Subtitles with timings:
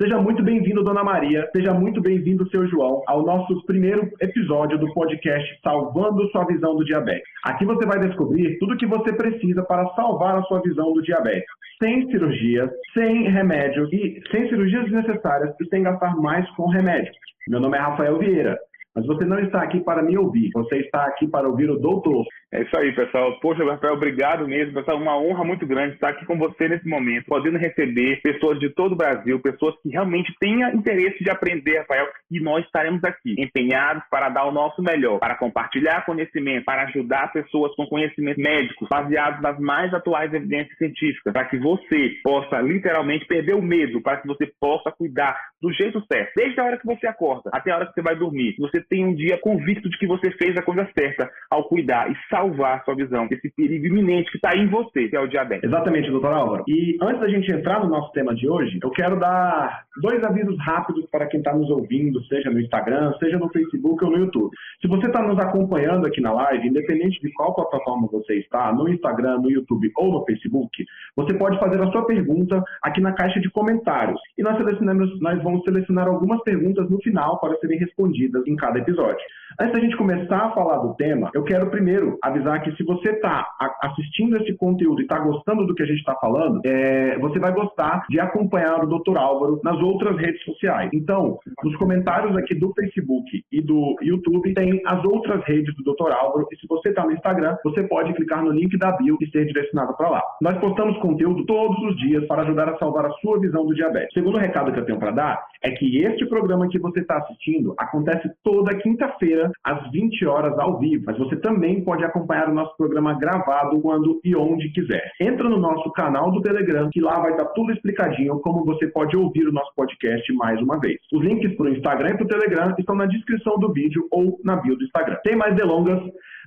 [0.00, 1.50] Seja muito bem-vindo, Dona Maria.
[1.50, 6.84] Seja muito bem-vindo, seu João, ao nosso primeiro episódio do podcast Salvando Sua Visão do
[6.84, 7.28] Diabetes.
[7.44, 11.02] Aqui você vai descobrir tudo o que você precisa para salvar a sua visão do
[11.02, 11.48] diabetes.
[11.82, 17.16] Sem cirurgias, sem remédios e sem cirurgias desnecessárias e sem gastar mais com remédios.
[17.48, 18.56] Meu nome é Rafael Vieira.
[18.94, 22.24] Mas você não está aqui para me ouvir, você está aqui para ouvir o doutor.
[22.50, 23.38] É isso aí, pessoal.
[23.40, 24.96] Poxa, Rafael, obrigado mesmo, pessoal.
[24.96, 28.92] Uma honra muito grande estar aqui com você nesse momento, podendo receber pessoas de todo
[28.92, 34.02] o Brasil, pessoas que realmente tenham interesse de aprender, Rafael, e nós estaremos aqui, empenhados
[34.10, 39.42] para dar o nosso melhor, para compartilhar conhecimento, para ajudar pessoas com conhecimento médico, baseados
[39.42, 44.26] nas mais atuais evidências científicas, para que você possa literalmente perder o medo, para que
[44.26, 47.86] você possa cuidar do jeito certo, desde a hora que você acorda até a hora
[47.86, 48.54] que você vai dormir.
[48.58, 52.16] Você tem um dia convicto de que você fez a coisa certa ao cuidar e
[52.38, 55.64] salvar sua visão desse perigo iminente que está em você, que é o diabetes.
[55.64, 56.64] Exatamente, doutor Álvaro.
[56.68, 60.56] E antes da gente entrar no nosso tema de hoje, eu quero dar dois avisos
[60.60, 64.50] rápidos para quem está nos ouvindo, seja no Instagram, seja no Facebook ou no YouTube.
[64.80, 68.88] Se você está nos acompanhando aqui na live, independente de qual plataforma você está, no
[68.88, 70.84] Instagram, no YouTube ou no Facebook,
[71.16, 74.20] você pode fazer a sua pergunta aqui na caixa de comentários.
[74.36, 78.78] E nós selecionamos, nós vamos selecionar algumas perguntas no final para serem respondidas em cada
[78.78, 79.18] episódio.
[79.60, 83.10] Antes da gente começar a falar do tema, eu quero primeiro avisar que se você
[83.10, 83.46] está
[83.82, 87.52] assistindo esse conteúdo e está gostando do que a gente está falando, é, você vai
[87.52, 89.16] gostar de acompanhar o Dr.
[89.16, 90.90] Álvaro nas outras redes sociais.
[90.92, 96.12] Então, nos comentários aqui do Facebook e do YouTube, tem as outras redes do Dr.
[96.12, 96.46] Álvaro.
[96.52, 99.46] E se você está no Instagram, você pode clicar no link da bio e ser
[99.46, 100.22] direcionado para lá.
[100.40, 104.10] Nós postamos conteúdo todos os dias para ajudar a salvar a sua visão do diabetes.
[104.10, 107.18] O segundo recado que eu tenho para dar é que este programa que você está
[107.18, 111.04] assistindo acontece toda quinta-feira, às 20 horas ao vivo.
[111.06, 115.10] Mas você também pode acompanhar o nosso programa gravado quando e onde quiser.
[115.20, 119.16] Entra no nosso canal do Telegram, que lá vai estar tudo explicadinho como você pode
[119.16, 120.98] ouvir o nosso podcast mais uma vez.
[121.12, 124.38] Os links para o Instagram e para o Telegram estão na descrição do vídeo ou
[124.44, 125.16] na bio do Instagram.
[125.24, 126.00] Tem mais delongas?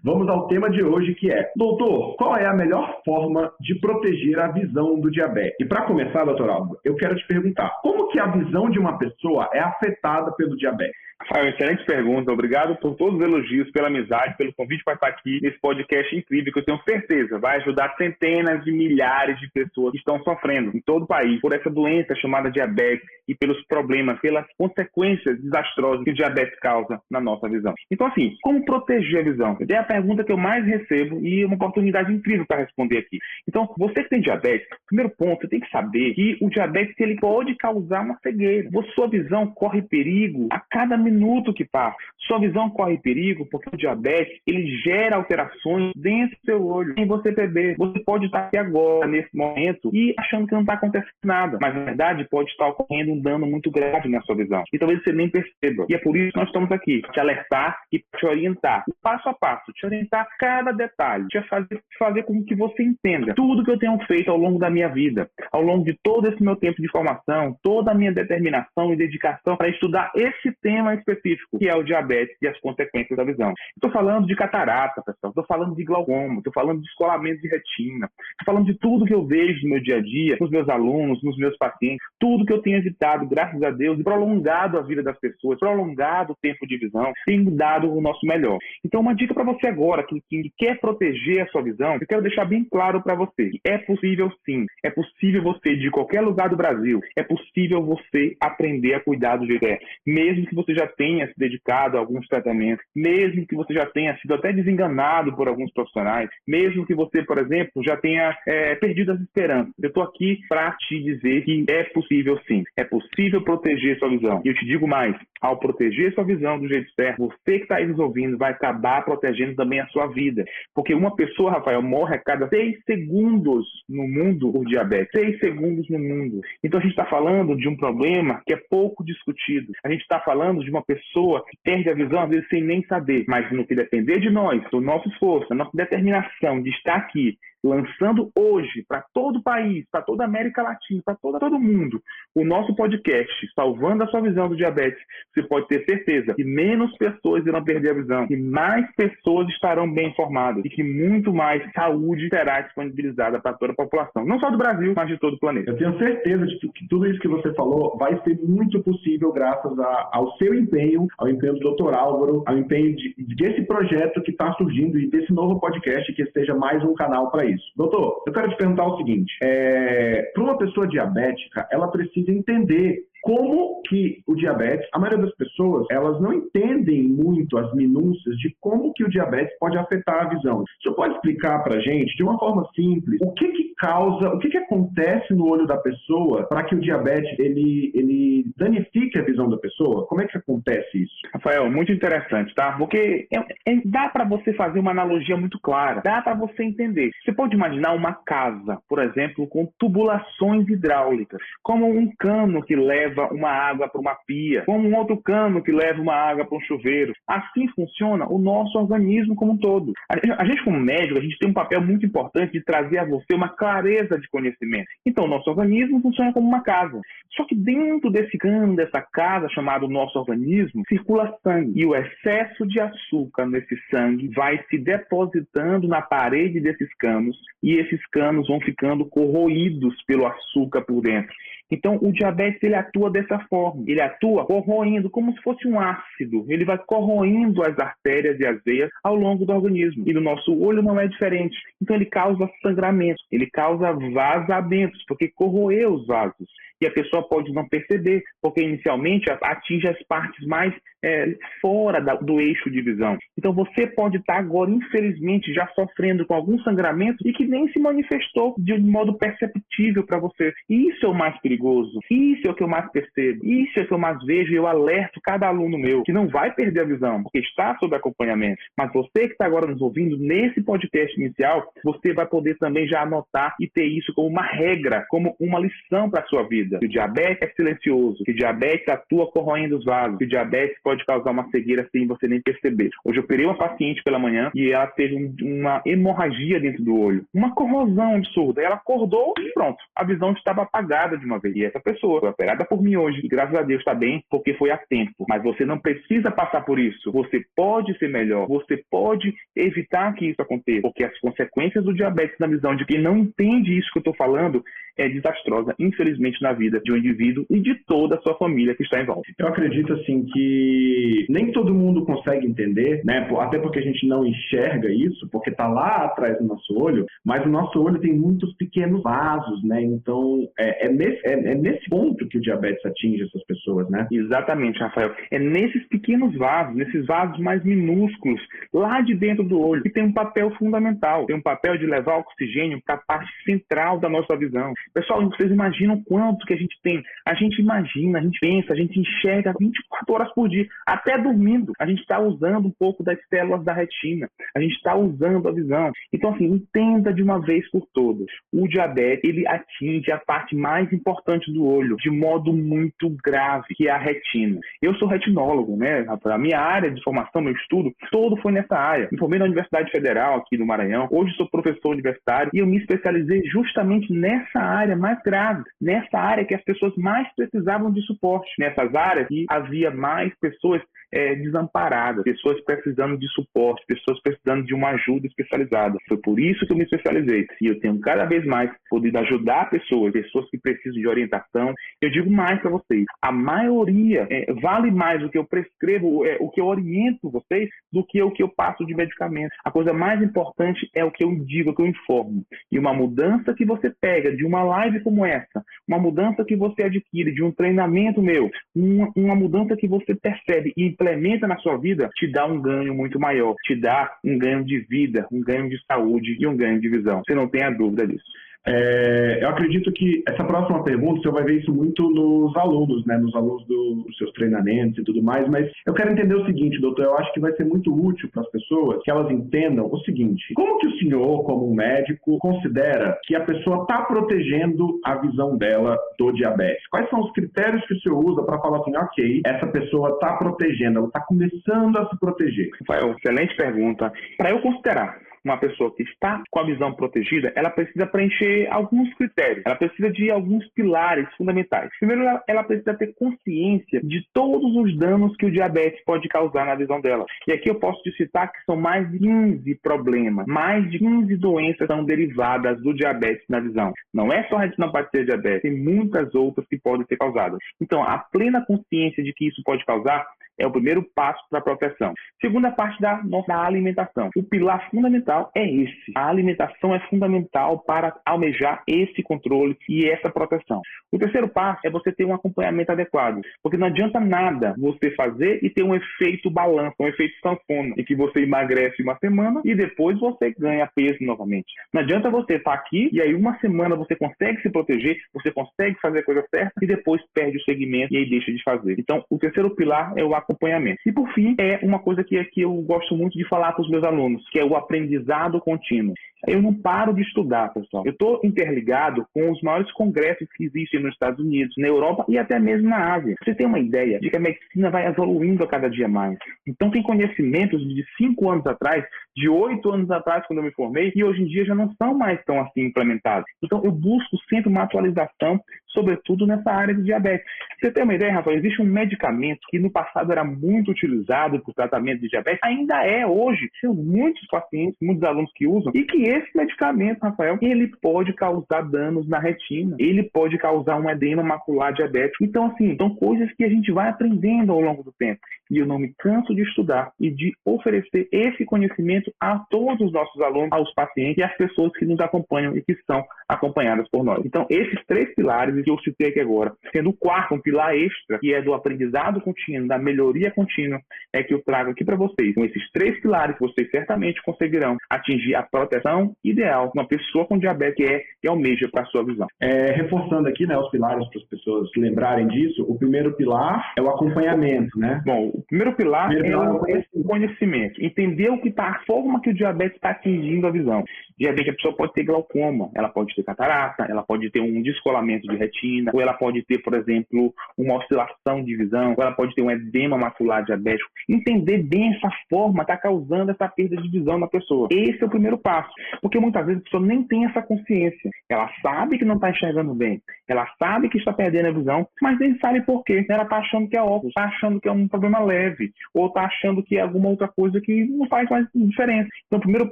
[0.03, 4.39] Vamos ao tema de hoje que é: Doutor, qual é a melhor forma de proteger
[4.39, 5.56] a visão do diabetes?
[5.59, 8.97] E para começar, doutor Alba, eu quero te perguntar: como que a visão de uma
[8.97, 10.95] pessoa é afetada pelo diabetes?
[11.21, 12.31] Rafael, excelente pergunta.
[12.31, 16.51] Obrigado por todos os elogios, pela amizade, pelo convite para estar aqui nesse podcast incrível
[16.51, 20.81] que eu tenho certeza vai ajudar centenas de milhares de pessoas que estão sofrendo em
[20.81, 26.11] todo o país por essa doença chamada diabetes e pelos problemas, pelas consequências desastrosas que
[26.11, 27.73] o diabetes causa na nossa visão.
[27.89, 29.57] Então, assim, como proteger a visão?
[29.69, 33.19] É a pergunta que eu mais recebo e é uma oportunidade incrível para responder aqui.
[33.47, 37.15] Então, você que tem diabetes, primeiro ponto, você tem que saber que o diabetes ele
[37.19, 38.69] pode causar uma cegueira.
[38.95, 41.97] Sua visão corre perigo a cada minuto minuto que passa.
[42.27, 46.94] Sua visão corre perigo porque o diabetes ele gera alterações dentro do seu olho.
[46.94, 50.73] Sem você perder, você pode estar aqui agora, nesse momento, e achando que não está
[50.73, 51.57] acontecendo nada.
[51.61, 54.63] Mas na verdade pode estar ocorrendo um dano muito grave na sua visão.
[54.71, 55.85] E talvez você nem perceba.
[55.89, 59.33] E é por isso que nós estamos aqui, te alertar e te orientar, passo a
[59.33, 63.79] passo, te orientar cada detalhe, te fazer, fazer com que você entenda tudo que eu
[63.79, 66.89] tenho feito ao longo da minha vida, ao longo de todo esse meu tempo de
[66.89, 71.84] formação, toda a minha determinação e dedicação para estudar esse tema específico, que é o
[71.84, 73.53] diabetes e as consequências da visão.
[73.75, 78.09] Estou falando de catarata, pessoal, estou falando de glaucoma, estou falando de descolamento de retina,
[78.31, 81.22] estou falando de tudo que eu vejo no meu dia a dia, nos meus alunos,
[81.23, 85.03] nos meus pacientes, tudo que eu tenho evitado, graças a Deus, e prolongado a vida
[85.03, 88.57] das pessoas, prolongado o tempo de visão, tem dado o nosso melhor.
[88.85, 92.22] Então, uma dica para você agora, que, que quer proteger a sua visão, eu quero
[92.22, 96.57] deixar bem claro para você: é possível sim, é possível você, de qualquer lugar do
[96.57, 101.28] Brasil, é possível você aprender a cuidar do jeito é, mesmo que você já tenha
[101.28, 105.72] se dedicado a alguns tratamentos, mesmo que você já tenha sido até desenganado por alguns
[105.74, 109.74] profissionais, mesmo que você, por exemplo, já tenha é, perdido as esperanças.
[109.81, 114.42] Eu estou aqui para te dizer que é possível sim, é possível proteger sua visão.
[114.46, 117.78] E eu te digo mais, ao proteger sua visão do jeito certo, você que está
[117.78, 120.46] aí nos ouvindo vai acabar protegendo também a sua vida.
[120.74, 125.12] Porque uma pessoa, Rafael, morre a cada seis segundos no mundo por diabetes.
[125.12, 126.41] Seis segundos no mundo.
[126.63, 129.74] Então a gente está falando de um problema que é pouco discutido.
[129.83, 132.83] A gente está falando de uma pessoa que perde a visão, às vezes, sem nem
[132.86, 133.25] saber.
[133.27, 137.38] Mas no que depender de nós, do nosso esforço, da nossa determinação de estar aqui
[137.63, 142.02] lançando hoje para todo o país, para toda a América Latina, para todo, todo mundo,
[142.36, 145.02] o nosso podcast, salvando a sua visão do diabetes,
[145.34, 149.92] você pode ter certeza que menos pessoas irão perder a visão, que mais pessoas estarão
[149.92, 154.50] bem informadas e que muito mais saúde será disponibilizada para toda a população, não só
[154.50, 155.72] do Brasil, mas de todo o planeta.
[155.72, 159.78] Eu tenho certeza de que tudo isso que você falou vai ser muito possível graças
[159.80, 161.94] a, ao seu empenho, ao empenho do Dr.
[161.94, 166.56] Álvaro, ao empenho de, desse projeto que está surgindo e desse novo podcast que seja
[166.56, 167.50] mais um canal para isso.
[167.75, 173.11] Doutor, eu quero te perguntar o seguinte: é, para uma pessoa diabética, ela precisa entender
[173.21, 178.56] como que o diabetes, a maioria das pessoas, elas não entendem muito as minúcias de
[178.59, 180.63] como que o diabetes pode afetar a visão.
[180.81, 184.50] Você pode explicar para gente, de uma forma simples, o que que causa, o que
[184.50, 189.50] que acontece no olho da pessoa para que o diabetes ele, ele danifique a visão
[189.50, 190.06] da pessoa?
[190.07, 191.13] Como é que acontece isso?
[191.33, 192.74] Rafael, muito interessante, tá?
[192.77, 197.12] Porque é, é, dá para você fazer uma analogia muito clara, dá para você entender.
[197.24, 203.11] Você pode imaginar uma casa, por exemplo, com tubulações hidráulicas, como um cano que leva
[203.31, 206.62] uma água para uma pia, como um outro cano que leva uma água para um
[206.62, 207.13] chuveiro.
[207.28, 209.94] Assim funciona o nosso organismo como um todo.
[210.10, 213.34] A gente, como médico, a gente tem um papel muito importante de trazer a você
[213.34, 214.88] uma clareza de conhecimento.
[215.06, 217.00] Então, o nosso organismo funciona como uma casa.
[217.36, 221.80] Só que dentro desse cano, dessa casa chamado nosso organismo, circula sangue.
[221.80, 227.75] E o excesso de açúcar nesse sangue vai se depositando na parede desses canos e
[227.75, 231.34] esses canos vão ficando corroídos pelo açúcar por dentro.
[231.71, 233.83] Então, o diabetes ele atua dessa forma.
[233.88, 236.45] Ele atua corroendo, como se fosse um ácido.
[236.50, 240.03] Ele vai corroendo as artérias e as veias ao longo do organismo.
[240.06, 241.57] E no nosso olho não é diferente.
[241.81, 246.47] Então, ele causa sangramento, ele causa vazamentos, porque corroeu os vasos
[246.81, 250.74] e a pessoa pode não perceber, porque inicialmente atinge as partes mais
[251.04, 253.18] é, fora da, do eixo de visão.
[253.38, 257.80] Então você pode estar agora, infelizmente, já sofrendo com algum sangramento e que nem se
[257.80, 260.54] manifestou de modo perceptível para você.
[260.69, 263.88] Isso é o mais perigoso, isso é o que eu mais percebo, isso é o
[263.88, 266.86] que eu mais vejo e eu alerto cada aluno meu que não vai perder a
[266.86, 268.62] visão, porque está sob acompanhamento.
[268.77, 273.01] Mas você que está agora nos ouvindo, nesse podcast inicial, você vai poder também já
[273.01, 276.79] anotar e ter isso como uma regra, como uma lição para a sua vida vida.
[276.79, 280.77] Que o diabetes é silencioso, que o diabetes atua corroendo os vasos, que o diabetes
[280.83, 282.89] pode causar uma cegueira sem você nem perceber.
[283.03, 286.97] Hoje eu operei uma paciente pela manhã e ela teve um, uma hemorragia dentro do
[286.97, 288.62] olho, uma corrosão absurda.
[288.62, 291.56] Ela acordou e pronto, a visão estava apagada de uma vez.
[291.56, 294.53] E essa pessoa foi operada por mim hoje e graças a Deus está bem porque
[294.53, 295.25] foi a tempo.
[295.27, 297.12] Mas você não precisa passar por isso.
[297.12, 302.38] Você pode ser melhor, você pode evitar que isso aconteça, porque as consequências do diabetes
[302.39, 304.63] na visão de quem não entende isso que eu estou falando
[304.97, 308.83] é desastrosa, infelizmente, na vida de um indivíduo e de toda a sua família que
[308.83, 309.21] está em volta.
[309.38, 313.27] Eu acredito, assim, que nem todo mundo consegue entender, né?
[313.39, 317.45] Até porque a gente não enxerga isso, porque está lá atrás do nosso olho, mas
[317.45, 319.81] o nosso olho tem muitos pequenos vasos, né?
[319.81, 324.07] Então, é, é, nesse, é, é nesse ponto que o diabetes atinge essas pessoas, né?
[324.11, 325.13] Exatamente, Rafael.
[325.31, 328.41] É nesses pequenos vasos, nesses vasos mais minúsculos,
[328.73, 331.25] lá de dentro do olho, que tem um papel fundamental.
[331.25, 334.73] Tem um papel de levar oxigênio para a parte central da nossa visão.
[334.94, 337.01] Pessoal, vocês imaginam quanto que a gente tem?
[337.25, 341.74] A gente imagina, a gente pensa, a gente enxerga 24 horas por dia, até dormindo.
[341.80, 345.51] A gente está usando um pouco das células da retina, a gente está usando a
[345.51, 345.92] visão.
[346.13, 348.28] Então, assim, entenda de uma vez por todas.
[348.51, 353.88] O diabetes, ele atinge a parte mais importante do olho, de modo muito grave, que
[353.88, 354.60] é a retina.
[354.81, 359.07] Eu sou retinólogo, né, A minha área de formação, meu estudo, todo foi nessa área.
[359.12, 361.07] Me formei na Universidade Federal aqui no Maranhão.
[361.12, 366.45] Hoje sou professor universitário e eu me especializei justamente nessa área mais grave, nessa área
[366.45, 370.81] que as pessoas mais precisavam de suporte, nessas áreas que havia mais pessoas
[371.12, 375.98] é, desamparadas, pessoas precisando de suporte, pessoas precisando de uma ajuda especializada.
[376.08, 377.46] Foi por isso que eu me especializei.
[377.62, 381.74] E eu tenho cada vez mais podido ajudar pessoas, pessoas que precisam de orientação.
[382.02, 386.38] Eu digo mais para vocês: a maioria é, vale mais o que eu prescrevo, é,
[386.39, 389.51] o que eu oriento vocês, do que o que eu passo de medicamento.
[389.63, 392.44] A coisa mais importante é o que eu digo, o que eu informo.
[392.72, 396.84] E uma mudança que você pega de uma live como essa, uma mudança que você
[396.84, 401.77] adquire de um treinamento meu, uma, uma mudança que você percebe e implementa na sua
[401.77, 405.67] vida, te dá um ganho muito maior, te dá um ganho de vida, um ganho
[405.67, 407.22] de saúde e um ganho de visão.
[407.25, 408.24] Você não tem a dúvida disso.
[408.65, 413.18] É, eu acredito que essa próxima pergunta você vai ver isso muito nos alunos, né,
[413.18, 416.80] nos alunos do, dos seus treinamentos e tudo mais, mas eu quero entender o seguinte,
[416.80, 420.00] doutor, eu acho que vai ser muito útil para as pessoas que elas entendam o
[420.01, 425.15] seguinte: como que o senhor, como um médico, considera que a pessoa está protegendo a
[425.15, 426.88] visão dela do diabetes?
[426.89, 430.34] Quais são os critérios que o senhor usa para falar assim, ok, essa pessoa está
[430.34, 432.70] protegendo, ela está começando a se proteger?
[433.18, 434.12] Excelente pergunta.
[434.38, 439.13] Para eu considerar uma pessoa que está com a visão protegida, ela precisa preencher alguns
[439.15, 441.89] critérios, ela precisa de alguns pilares fundamentais.
[442.00, 446.75] Primeiro, ela, precisa ter consciência de todos os danos que o diabetes pode causar na
[446.75, 447.25] visão dela.
[447.48, 451.36] E aqui eu posso te citar que são mais de 15 problemas, mais de 15
[451.38, 453.91] doenças são derivadas do diabetes na visão.
[454.13, 457.60] Não é só a retinopatia diabetes, tem muitas outras que podem ser causadas.
[457.81, 460.25] Então, a plena consciência de que isso pode causar
[460.60, 462.13] É o primeiro passo para a proteção.
[462.39, 464.29] Segunda parte da nossa alimentação.
[464.36, 466.12] O pilar fundamental é esse.
[466.15, 470.81] A alimentação é fundamental para almejar esse controle e essa proteção.
[471.12, 475.60] O terceiro passo é você ter um acompanhamento adequado, porque não adianta nada você fazer
[475.62, 479.75] e ter um efeito balanço, um efeito sanfona, em que você emagrece uma semana e
[479.75, 481.72] depois você ganha peso novamente.
[481.93, 486.00] Não adianta você estar aqui e aí uma semana você consegue se proteger, você consegue
[486.01, 488.96] fazer a coisa certa e depois perde o segmento e aí deixa de fazer.
[488.98, 491.00] Então, o terceiro pilar é o acompanhamento.
[491.05, 493.89] E por fim, é uma coisa que, que eu gosto muito de falar para os
[493.89, 496.13] meus alunos, que é o aprendizado contínuo.
[496.48, 498.03] Eu não paro de estudar, pessoal.
[498.05, 502.38] Eu estou interligado com os maiores congressos que existem nos Estados Unidos, na Europa e
[502.38, 503.36] até mesmo na Ásia.
[503.43, 506.38] Você tem uma ideia de que a medicina vai evoluindo a cada dia mais.
[506.67, 511.11] Então, tem conhecimentos de cinco anos atrás, de oito anos atrás, quando eu me formei,
[511.15, 513.45] e hoje em dia já não são mais tão assim implementados.
[513.63, 517.45] Então, eu busco sempre uma atualização, sobretudo nessa área de diabetes.
[517.79, 518.57] Você tem uma ideia, Rafael?
[518.57, 523.05] Existe um medicamento que no passado era muito utilizado para o tratamento de diabetes, ainda
[523.05, 523.69] é hoje.
[523.81, 528.81] Tem muitos pacientes, muitos alunos que usam, e que esse medicamento, Rafael, ele pode causar
[528.81, 532.43] danos na retina, ele pode causar um edema macular diabético.
[532.43, 535.39] Então, assim, são coisas que a gente vai aprendendo ao longo do tempo.
[535.69, 540.12] E eu não me canso de estudar e de oferecer esse conhecimento a todos os
[540.12, 544.24] nossos alunos, aos pacientes e às pessoas que nos acompanham e que são acompanhadas por
[544.24, 544.44] nós.
[544.46, 548.40] Então, esses três pilares que eu citei aqui agora, sendo o quarto um pilar extra,
[548.40, 551.00] que é do aprendizado contínuo, da melhoria contínua,
[551.34, 552.54] é que eu trago aqui para vocês.
[552.56, 557.96] Com esses três pilares, vocês certamente conseguirão atingir a proteção ideal uma pessoa com diabetes
[557.96, 559.48] que é e almeja para a sua visão.
[559.60, 564.01] É, reforçando aqui né, os pilares para as pessoas lembrarem disso, o primeiro pilar é
[564.01, 565.22] o acompanhamento, né?
[565.25, 568.04] Bom, o primeiro pilar primeiro é, o, é o conhecimento.
[568.04, 571.03] Entender o que está, forma que o diabetes está atingindo a visão.
[571.38, 575.48] Diabetes, a pessoa pode ter glaucoma, ela pode ter catarata, ela pode ter um descolamento
[575.48, 579.53] de retina, ou ela pode ter, por exemplo, uma oscilação de visão, ou ela pode
[579.53, 581.10] ter um edema macular diabético.
[581.27, 584.88] Entender bem essa forma está causando essa perda de visão na pessoa.
[584.91, 585.91] Esse é o primeiro passo.
[586.22, 588.30] Porque muitas vezes a pessoa nem tem essa consciência.
[588.50, 592.38] Ela sabe que não está enxergando bem, ela sabe que está perdendo a visão, mas
[592.39, 593.25] nem sabe por quê.
[593.30, 596.44] Ela está achando que é óbvio, está achando que é um problema leve, ou está
[596.44, 599.00] achando que é alguma outra coisa que não faz mais diferença.
[599.48, 599.91] Então, o primeiro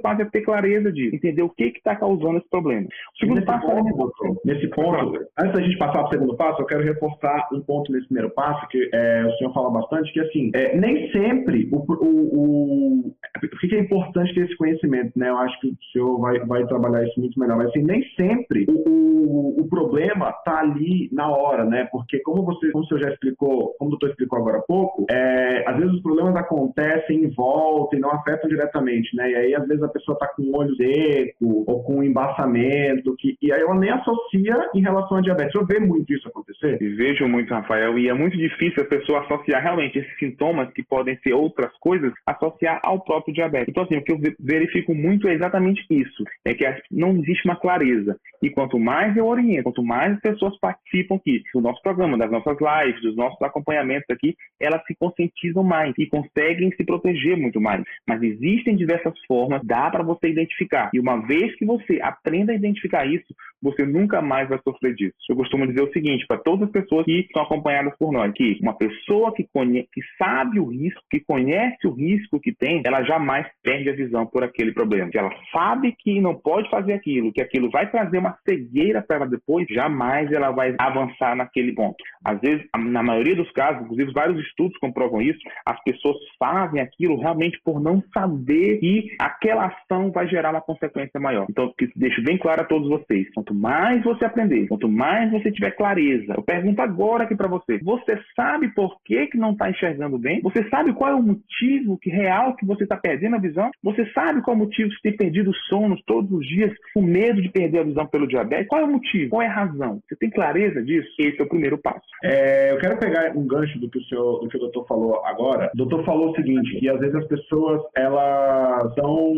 [0.00, 2.86] passo é ter clareza de entender o que está causando esse problema.
[2.86, 4.52] O segundo nesse passo ponto, é...
[4.52, 7.92] Nesse ponto, antes da gente passar para o segundo passo, eu quero reforçar um ponto
[7.92, 11.78] nesse primeiro passo, que é, o senhor fala bastante, que assim, é, nem sempre o,
[11.78, 15.28] o, o, o que é importante ter esse conhecimento, né?
[15.28, 18.66] Eu acho que o senhor vai, vai trabalhar isso muito melhor, mas assim, nem sempre
[18.68, 21.88] o, o, o problema está ali na hora, né?
[21.90, 25.06] Porque como você, como o senhor já explicou, como o doutor explicou agora há pouco,
[25.10, 29.30] é, às vezes os problemas acontecem em volta e não afetam diretamente, né?
[29.30, 33.36] E aí às vezes a pessoa está com o olho seco ou com embaçamento, que,
[33.40, 35.54] e aí ela nem associa em relação a diabetes.
[35.54, 36.78] Eu vejo muito isso acontecer?
[36.78, 41.18] Vejo muito, Rafael, e é muito difícil a pessoa associar realmente esses sintomas, que podem
[41.22, 43.68] ser outras coisas, associar ao próprio diabetes.
[43.68, 47.56] Então, assim, o que eu verifico muito é exatamente isso, é que não existe uma
[47.56, 48.16] clareza.
[48.42, 52.30] E quanto mais eu oriento, quanto mais as pessoas participam aqui do nosso programa, das
[52.30, 57.60] nossas lives, dos nossos acompanhamentos aqui, elas se conscientizam mais e conseguem se proteger muito
[57.60, 57.82] mais.
[58.06, 60.90] Mas existem diversas formas, dá para você identificar.
[60.92, 65.14] E uma vez que você aprenda a identificar isso, você nunca mais vai sofrer disso.
[65.28, 68.58] Eu costumo dizer o seguinte para todas as pessoas que são acompanhadas por nós, que
[68.60, 73.02] uma pessoa que, conhece, que sabe o risco, que conhece o risco que tem, ela
[73.02, 75.10] jamais perde a visão por aquele problema.
[75.10, 79.16] Se ela sabe que não pode fazer aquilo, que aquilo vai trazer uma cegueira para
[79.16, 81.96] ela depois, jamais ela vai avançar naquele ponto.
[82.24, 87.18] Às vezes, na maioria dos casos, inclusive vários estudos comprovam isso, as pessoas fazem aquilo
[87.18, 91.46] realmente por não saber que aquela ação vai gerar uma consequência maior.
[91.48, 95.72] Então, deixo bem claro a todos vocês, quanto mais você aprender, quanto mais você tiver
[95.72, 100.18] clareza, eu pergunto agora aqui para você, você sabe por que, que não está enxergando
[100.18, 100.40] bem?
[100.42, 103.70] Você sabe qual é o motivo que real que você está perdendo a visão?
[103.82, 106.72] Você sabe qual é o motivo que você tem perdido o sono todos os dias
[106.94, 108.68] com medo de perder a visão pelo diabetes?
[108.68, 109.30] Qual é o motivo?
[109.30, 110.00] Qual é a razão?
[110.08, 111.08] Você tem clareza disso?
[111.18, 112.06] Esse é o primeiro passo.
[112.22, 115.24] É, eu quero pegar um gancho do que o senhor, do que o doutor falou
[115.24, 115.70] agora.
[115.74, 119.34] O doutor falou o seguinte, que às vezes as pessoas elas estão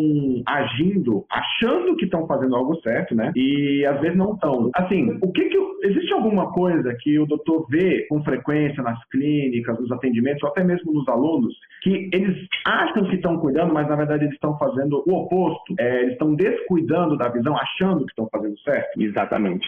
[0.47, 3.33] agindo, achando que estão fazendo algo certo, né?
[3.37, 4.71] E às vezes não estão.
[4.75, 9.79] Assim, o que que existe alguma coisa que o doutor vê com frequência nas clínicas,
[9.81, 13.97] nos atendimentos, ou até mesmo nos alunos, que eles acham que estão cuidando, mas na
[13.97, 15.75] verdade eles estão fazendo o oposto?
[15.79, 19.01] É, eles estão descuidando da visão, achando que estão fazendo certo?
[19.01, 19.67] Exatamente.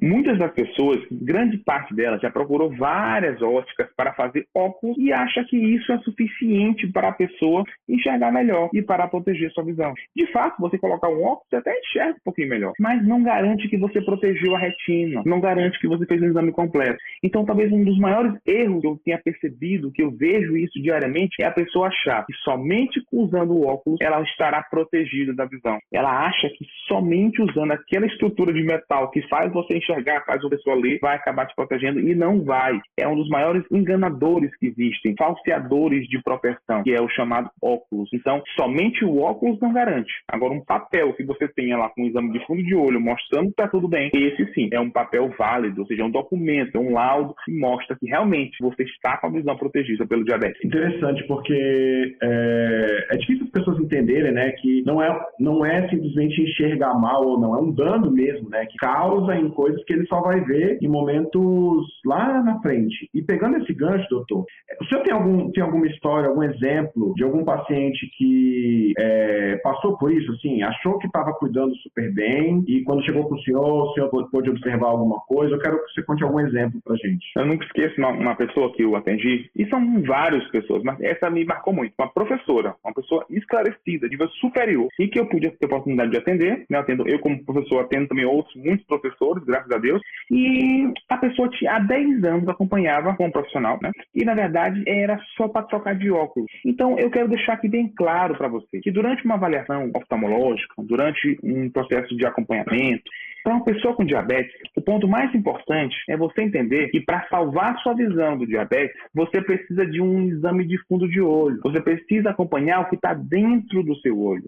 [0.00, 5.44] Muitas das pessoas, grande parte delas, já procurou várias óticas para fazer óculos e acha
[5.44, 9.94] que isso é suficiente para a pessoa enxergar melhor e para proteger sua visão.
[10.14, 13.68] De fato, você colocar um óculos, você até enxerga um pouquinho melhor, mas não garante
[13.68, 16.96] que que você protegeu a retina, não garante que você fez um exame completo.
[17.22, 21.42] Então, talvez um dos maiores erros que eu tenha percebido, que eu vejo isso diariamente,
[21.42, 25.78] é a pessoa achar que somente usando o óculos ela estará protegida da visão.
[25.92, 30.48] Ela acha que somente usando aquela estrutura de metal que faz você enxergar, faz a
[30.48, 32.80] pessoa ler, vai acabar te protegendo e não vai.
[32.98, 38.08] É um dos maiores enganadores que existem, falseadores de proteção, que é o chamado óculos.
[38.14, 40.12] Então, somente o óculos não garante.
[40.28, 43.52] Agora, um papel que você tenha lá com um exame de fundo de olho mostrando
[43.52, 46.76] que está tudo bem, esse sim é um papel válido, ou seja, é um documento,
[46.76, 50.64] é um laudo que mostra que realmente você está com a visão protegida pelo diabetes.
[50.64, 56.40] Interessante, porque é, é difícil as pessoas entenderem, né, que não é, não é simplesmente
[56.40, 60.06] enxergar mal ou não, é um dano mesmo, né, que causa em coisas que ele
[60.06, 63.08] só vai ver em momentos lá na frente.
[63.12, 64.44] E pegando esse gancho, doutor,
[64.80, 69.96] o senhor tem, algum, tem alguma história, algum exemplo de algum paciente que é, passou
[69.98, 73.55] por isso, assim, achou que estava cuidando super bem e quando chegou para o senhor,
[73.60, 75.54] o senhor pôde observar alguma coisa?
[75.54, 77.26] Eu quero que você conte algum exemplo para gente.
[77.36, 81.30] Eu nunca esqueço uma, uma pessoa que eu atendi, e são várias pessoas, mas essa
[81.30, 81.92] me marcou muito.
[81.98, 86.18] Uma professora, uma pessoa esclarecida, nível superior, e que eu pude ter a oportunidade de
[86.18, 86.78] atender, né?
[86.78, 91.16] Eu, atendo, eu como professor atendo também outros, muitos professores, graças a Deus, e a
[91.16, 93.90] pessoa tinha, há 10 anos acompanhava como profissional, né?
[94.14, 96.50] E na verdade era só para trocar de óculos.
[96.64, 101.38] Então eu quero deixar aqui bem claro para você que durante uma avaliação oftalmológica, durante
[101.42, 103.04] um processo de acompanhamento,
[103.46, 107.78] para uma pessoa com diabetes, o ponto mais importante é você entender que para salvar
[107.78, 111.60] sua visão do diabetes, você precisa de um exame de fundo de olho.
[111.62, 114.42] Você precisa acompanhar o que está dentro do seu olho.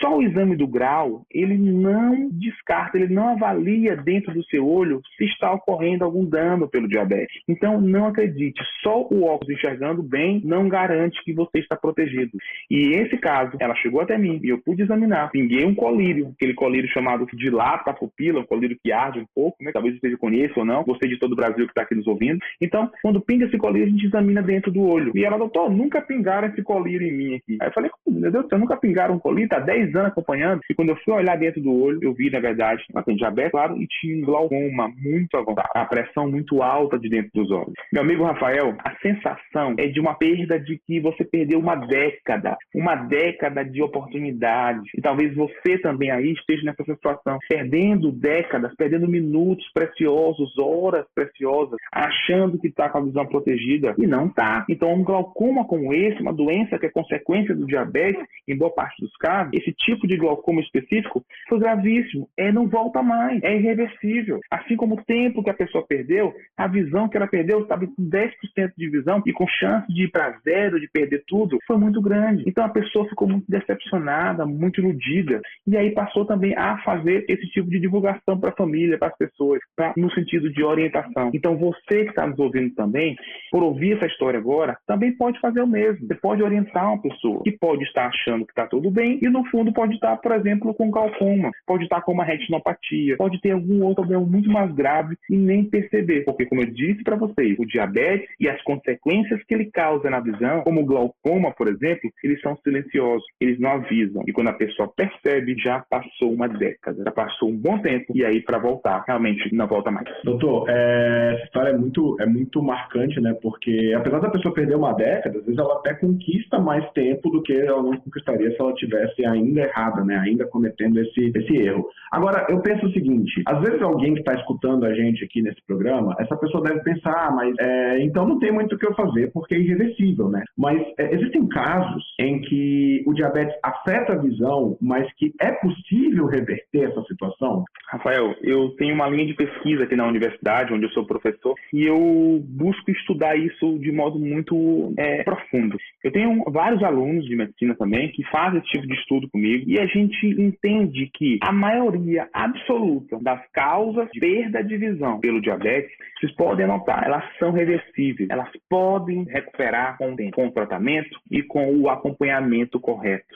[0.00, 5.00] Só o exame do grau, ele não descarta, ele não avalia dentro do seu olho
[5.16, 7.42] se está ocorrendo algum dano pelo diabetes.
[7.48, 12.38] Então, não acredite, só o óculos enxergando bem não garante que você está protegido.
[12.70, 15.32] E esse caso, ela chegou até mim e eu pude examinar.
[15.32, 19.62] Pinguei um colírio, aquele colírio chamado dilata a pupila, um colírio que arde um pouco,
[19.62, 19.70] né?
[19.72, 22.38] Talvez você conheça ou não, você de todo o Brasil que está aqui nos ouvindo.
[22.60, 25.12] Então, quando pinga esse colírio, a gente examina dentro do olho.
[25.14, 27.58] E ela, doutor, nunca pingaram esse colírio em mim aqui.
[27.60, 30.60] Aí eu falei, meu Deus do céu, nunca pingaram um colírio, tá 10 anos acompanhando.
[30.70, 33.52] E quando eu fui olhar dentro do olho, eu vi, na verdade, ela tem diabetes,
[33.52, 37.72] claro, e tinha um glaucoma muito avançado, a pressão muito alta de dentro dos olhos.
[37.92, 42.56] Meu amigo Rafael, a sensação é de uma perda de que você perdeu uma década,
[42.74, 44.82] uma década de oportunidade.
[44.96, 48.33] E talvez você também aí esteja nessa situação, perdendo décadas,
[48.76, 54.64] perdendo minutos preciosos, horas preciosas, achando que está com a visão protegida e não está.
[54.68, 59.00] Então, um glaucoma como esse, uma doença que é consequência do diabetes, em boa parte
[59.00, 62.28] dos casos, esse tipo de glaucoma específico foi gravíssimo.
[62.36, 64.40] É, não volta mais, é irreversível.
[64.50, 68.08] Assim como o tempo que a pessoa perdeu, a visão que ela perdeu estava com
[68.08, 68.30] 10%
[68.76, 72.44] de visão e com chance de ir para zero, de perder tudo, foi muito grande.
[72.46, 77.46] Então a pessoa ficou muito decepcionada, muito iludida, e aí passou também a fazer esse
[77.48, 81.30] tipo de divulgação para a família, para as pessoas, pra, no sentido de orientação.
[81.34, 83.16] Então você que está nos ouvindo também,
[83.50, 86.06] por ouvir essa história agora, também pode fazer o mesmo.
[86.06, 89.44] Você pode orientar uma pessoa que pode estar achando que está tudo bem e no
[89.46, 93.82] fundo pode estar, por exemplo, com glaucoma, pode estar com uma retinopatia, pode ter algum
[93.82, 96.24] outro problema muito mais grave e nem perceber.
[96.24, 100.20] Porque, como eu disse para vocês, o diabetes e as consequências que ele causa na
[100.20, 104.22] visão, como o glaucoma, por exemplo, eles são silenciosos, eles não avisam.
[104.26, 108.24] E quando a pessoa percebe, já passou uma década, já passou um bom tempo, e
[108.24, 110.06] aí para voltar, realmente não volta mais.
[110.24, 113.34] Doutor, é, essa história é muito, é muito marcante, né?
[113.42, 117.42] Porque apesar da pessoa perder uma década, às vezes ela até conquista mais tempo do
[117.42, 120.16] que ela não conquistaria se ela tivesse ainda errada, né?
[120.18, 121.86] Ainda cometendo esse, esse erro.
[122.10, 125.64] Agora, eu penso o seguinte: às vezes alguém que está escutando a gente aqui nesse
[125.66, 128.94] programa, essa pessoa deve pensar, ah, mas é, então não tem muito o que eu
[128.94, 130.42] fazer porque é irreversível, né?
[130.56, 136.26] Mas é, existem casos em que o diabetes afeta a visão, mas que é possível
[136.26, 137.64] reverter essa situação?
[137.94, 141.84] Rafael, eu tenho uma linha de pesquisa aqui na universidade, onde eu sou professor, e
[141.84, 145.78] eu busco estudar isso de modo muito é, profundo.
[146.02, 149.78] Eu tenho vários alunos de medicina também que fazem esse tipo de estudo comigo, e
[149.78, 155.92] a gente entende que a maioria absoluta das causas de perda de visão pelo diabetes,
[156.18, 161.76] vocês podem notar, elas são reversíveis, elas podem recuperar com, com o tratamento e com
[161.76, 163.26] o acompanhamento correto.